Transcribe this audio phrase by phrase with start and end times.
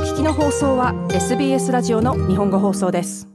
[0.00, 3.28] 聞きの放送は SBS ラジオの日本語放送です。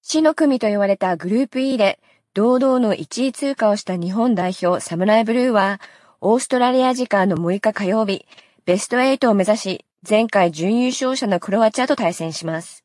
[0.00, 2.00] 死の組と言われたグループ E で
[2.32, 5.78] 堂々の1位通過をした日本代表サムライブルーは
[6.22, 8.24] オーストラリア時間の6日火曜日
[8.64, 12.82] ベスト8を目指し前回準優勝者のクロアチアと対戦します。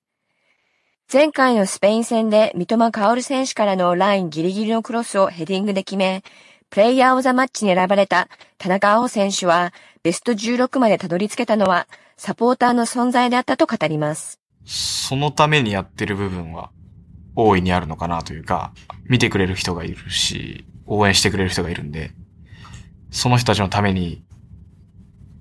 [1.11, 6.21] 前回のスペイン戦で三笘薫選手からのラインギリギリのクロスをヘディングで決め、
[6.75, 9.71] プレイヤーオブザマッチに選ばれた田中碧選手は
[10.03, 14.41] ベスト16までたどり着けたのはサポーターの存在であったと語ります。
[14.65, 16.71] そのためにやってる部分は
[17.33, 18.73] 大いにあるのかなというか、
[19.05, 22.11] 見てくれる人がいるし、応援してくれる人がいるんで、
[23.09, 24.25] その人たちのために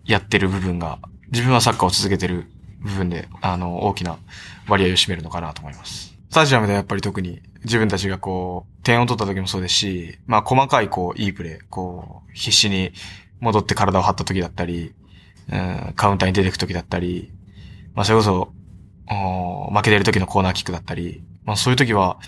[0.04, 1.00] やってる部分が、
[1.32, 2.46] 自分はサッカーを続けてる
[2.78, 4.18] 部分で、あの、大きな
[4.68, 6.14] 割合を占めるのかなと思います。
[6.30, 12.92] スタジアムではやっぱり特に自分たちがこう、点を取った時もそうですし、まあ細かいこう、いいプレー、こう、必死に
[13.40, 14.94] 戻って体を張った時だったり、
[15.50, 17.32] うん、カウンターに出てく時だったり、
[17.94, 18.52] まあそれこそ、
[19.72, 22.18] 負けてる時のコーナーキックだったり、まあそういう時は、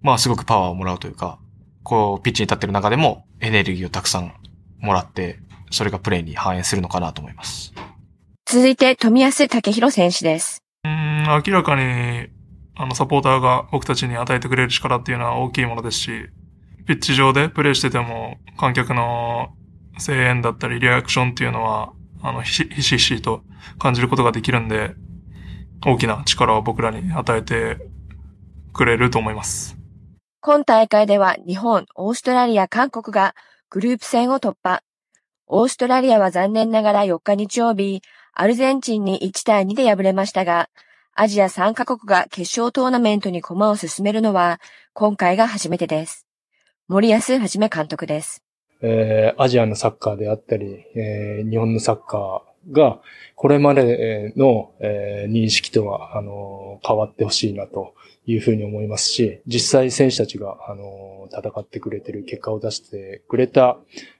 [0.00, 1.38] まあすごくパワーをもらうというか、
[1.82, 4.34] こう、ピッチに立ってる中でもエネルギーをたくさん
[4.80, 5.38] もらって、
[5.70, 7.72] それがプレーに反映するのかなと思います。
[8.46, 10.62] 続いて、富安武宏選手です。
[10.84, 12.28] うん、明らかに、
[12.74, 16.10] あの、サポーターが僕たちに与えてくれる力っていうのは大きいものですし、
[16.86, 19.54] ピッチ上でプレーしてても、観客の
[20.04, 23.42] 声援だったり、リアクションっていうのは、あの、ひしひしと
[23.78, 24.94] 感じることができるんで、
[25.84, 27.78] 大きな力を僕らに与えて
[28.72, 29.76] くれると思います。
[30.40, 33.34] 今大会では日本、オーストラリア、韓国が
[33.70, 34.82] グループ戦を突破。
[35.46, 40.68] オーストラリアは残念ながら4日日曜日、アルゼンチンに1対2で敗れましたが、
[41.14, 44.60] アジア3カ国が決勝トーナメントに駒を進めるのは
[44.94, 46.26] 今回が初めてです。
[46.88, 48.42] 森保はじめ監督です。
[48.80, 53.00] えー、アジアのサッカーであったり、えー、日本のサッカーが
[53.36, 63.76] これまでの、えー、認識とは、あの変わってほしいなというふうに思いますし、実際選手たちが、あの戦ってくれてる、結果を出してくれた、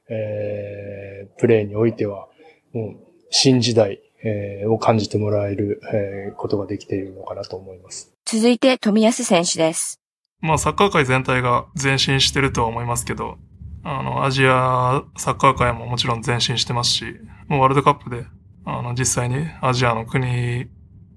[0.08, 2.28] えー、プレーにおいては、
[2.72, 2.96] もう
[3.30, 8.12] 新時代、えー、を感じてもらえる、えー、ことができているのかなと思います。
[8.24, 10.00] 続いて、富安選手です。
[10.40, 13.38] まあ、サッカー界全体が前進してるとは思いますけど、
[13.84, 17.04] あの、アジアサッカー界ももちろん前進してますし、
[17.48, 18.26] もうワールドカップで、
[18.64, 20.66] あの、実際にアジアの国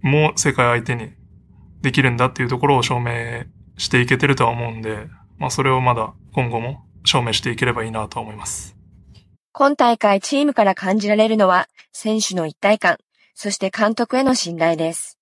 [0.01, 1.11] も世界相手に
[1.81, 3.45] できるんだっていうところを証明
[3.77, 8.74] していけてるとは思うんで、まあ、それをまだ今後も証明していければいいなと思います。
[9.57, 12.97] 今大会チームから感じられるのは選手の一体感、
[13.35, 15.17] そして監督への信頼です。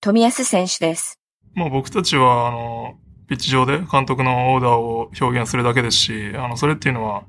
[0.00, 1.20] 富安選手です。
[1.52, 2.94] まあ僕たちは、あの、
[3.28, 7.24] ピッチ上で監督のオーダーを表現するだけですし、あの、それっていうのは、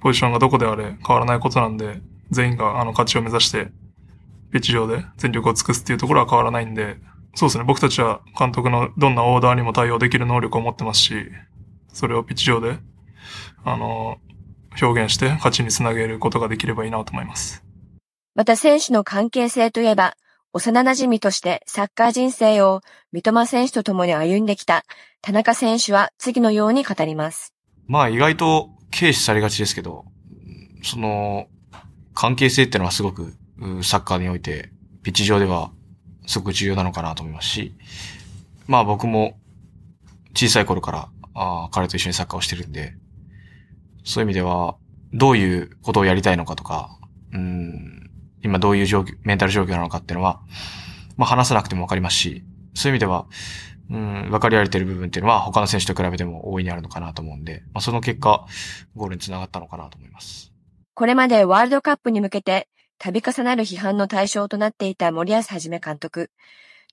[0.00, 2.00] ポジションがどこであれ変わらないことなんで、
[2.32, 3.68] 全員があの勝ちを目指して、
[4.50, 6.96] ピッチ上で全力を尽くすっていうところは変わらないんで、
[7.36, 11.14] そうですね、僕たちは監督のどんなオーダーにも対応できる能力を持ってますし、
[11.92, 12.80] それをピッチ上で、
[13.64, 14.18] あの、
[14.80, 17.64] 表現して勝ちにつなげることができればいいなと思います。
[18.34, 20.16] また選手の関係性といえば、
[20.52, 22.80] 幼馴染としてサッカー人生を
[23.12, 24.84] 三笘選手と共に歩んできた
[25.20, 27.52] 田中選手は次のように語ります。
[27.86, 30.06] まあ意外と軽視されがちですけど、
[30.82, 31.46] その
[32.14, 33.34] 関係性ってのはすごく
[33.82, 34.70] サッカーにおいて
[35.02, 35.70] ピッチ上では
[36.26, 37.74] すごく重要なのかなと思いますし、
[38.66, 39.38] まあ僕も
[40.34, 42.94] 小さい頃からあ彼と一緒にサッカーをしてるんで、
[44.06, 44.76] そういう意味では、
[45.12, 46.98] どういうことをやりたいのかとか、
[47.32, 48.10] うん、
[48.42, 50.40] 今どういう状況、メンタル状況なのかっていうのは、
[51.16, 53.26] まあ話さなくてもわかりますし、そういう意味では、
[53.90, 58.46] うん、分かり合えてる部分っていうのは他の選手と比べても大いにあるのかなと思うんで、まあその結果、
[58.94, 60.52] ゴールにつながったのかなと思います。
[60.94, 62.68] これまでワールドカップに向けて、
[62.98, 66.30] 度重なる批判の対象となっていた森保一監督。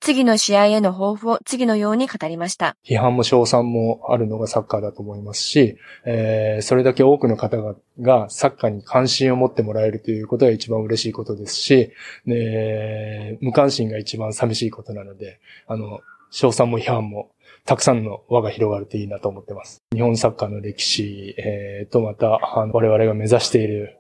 [0.04, 2.76] 次の試合への抱負を次のように語りました。
[2.86, 7.56] 批判も賞賛もあるのがサッカーだと思いますし、えー、それだけ多くの方
[8.02, 11.94] がサッカーに関心を持ってもらえるということが一番嬉しいことですし、
[12.26, 16.02] ね、無関心が一番寂しいことなので、あの、
[16.32, 17.32] 賞賛も批判も
[17.64, 19.82] たくさんの輪が広がるといいなと思ってます。
[19.94, 24.00] 日本サッカーの歴史、えー、とまた、我々が目指している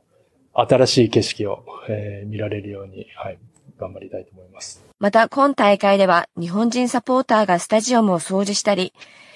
[0.53, 3.39] 新しい景色を、えー、見られるように、はい、
[3.77, 4.83] 頑張りたいと思います。
[4.99, 8.93] また今大会では日本人サポーターがスタジアムを掃除したり、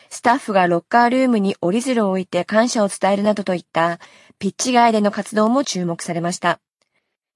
[0.09, 3.99] スタッフがロッカールームに折り鶴を置いて感謝を伝えるなどといった
[4.39, 6.59] ピッチ外での活動も注目されました。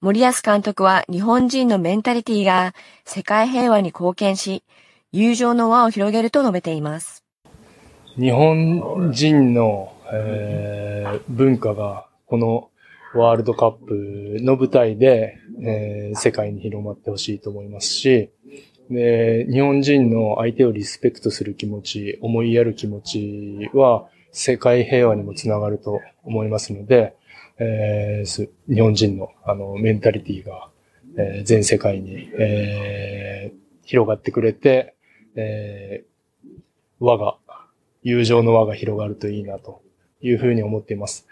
[0.02, 2.74] 森保監督は日本人のメンタリティが
[3.06, 4.64] 世界平和に貢献し、
[5.12, 7.24] 友情の輪を広げると述べています。
[8.16, 12.71] 日本人の、えー、文化がこの
[13.14, 18.32] ワールドカップの舞台で、えー世界に広まってほしいと思いますし、
[18.90, 27.16] で、日本人の相手をリスペクトする気持ち、思いやる気持ちは、世界平和にもつながると思いますので、
[27.60, 30.70] えー日本人のあのメンタリティが、
[31.18, 34.96] えー全世界に、えー広がってくれて、
[35.36, 36.62] えー
[37.00, 37.38] 輪が、
[38.04, 39.82] 友情の輪が広がるといいなと
[40.22, 41.28] いうふうに思っています。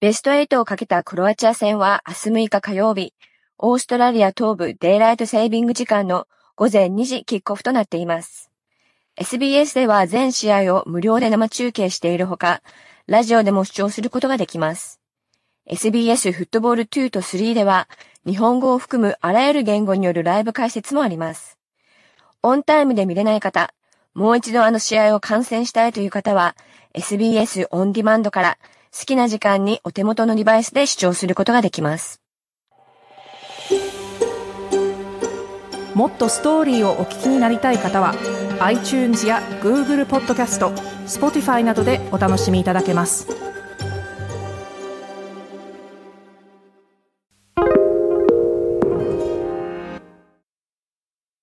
[0.00, 3.14] ベスト8をかけたクロアチア戦は明日6日火曜日、
[3.58, 8.52] オーストラリア東部デイライトセービング時間の午前2時キックオフとなっています。
[9.16, 12.62] SBS では全試合を無料で生中継しているほか、
[13.08, 15.00] ラジオでも視聴することができます。
[15.66, 17.88] SBS フットボール2と3では、
[18.24, 21.58] 日本語を含むあらゆる言語によるライブ解説もあります。
[22.44, 23.74] オンタイムで見れない方、
[24.14, 26.54] もう一度あの試合を観戦したいという方は、
[26.94, 28.58] SBS オンディマンドから
[28.92, 32.20] 好きな時間にお手元のデバイスで視聴することができます。
[35.98, 38.14] もっとストーリーをお聞きになりたい方は
[38.60, 40.70] iTunes や Google ポッドキャスト
[41.06, 43.26] Spotify などでお楽しみいただけます